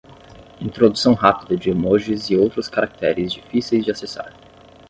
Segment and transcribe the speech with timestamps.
[0.59, 4.33] Introdução rápida de emojis e outros caracteres difíceis de acessar.